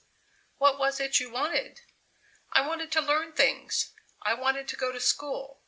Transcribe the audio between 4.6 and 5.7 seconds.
to go to school.